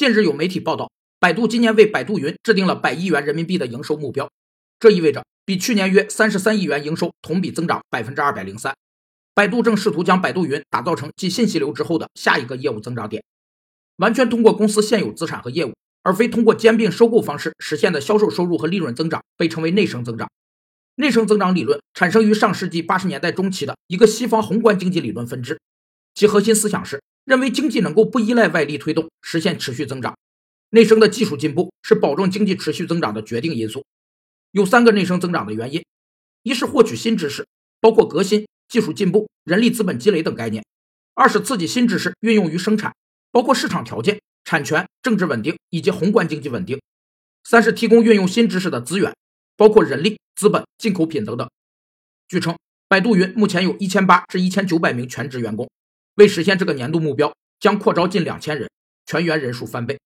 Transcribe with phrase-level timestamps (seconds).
[0.00, 4.30] 近日有媒体报道，百度今年为百度云制定了百亿元人民币的营收目标，
[4.78, 8.74] 这意味着比去年约三十三亿元营收同比增长百分之二百零三。
[9.34, 13.22] 百度正试图将百度云打造成继信息流之后的下一个业务增长点，
[13.98, 20.30] 完全通过公司现有资产和业务，而非通过兼并收购方式实现的销售收入和利润增长，被称为内生增长。
[20.94, 25.60] 内生增长理论产生于上世纪八十年代中期的一个西方宏观经济理论分支，
[26.14, 27.02] 其核心思想是。
[27.30, 30.18] 认为经济能够不依赖外力推动，实现持续增长。
[30.70, 33.84] 内生的技术进步是保证经济持续增长的决定因素。
[34.50, 35.84] 有三个内生增长的原因：
[36.42, 37.46] 一是获取新知识，
[37.80, 40.60] 包括革新、技术进步、人力资本积累等概念；
[41.14, 42.92] 二是刺激新知识运用于生产，
[43.30, 46.78] 包括市场条件、产权、政治稳定以及宏观经济稳定；
[47.44, 49.14] 三是提供运用新知识的资源，
[49.56, 51.48] 包括人力、资本、进口品等等。
[52.26, 52.58] 据称，
[52.88, 55.70] 百度云目前有一千八至一千九百名全职员工。
[56.20, 58.68] 为实现这个年度目标，将扩招近两千人，
[59.06, 59.98] 全员人数翻倍。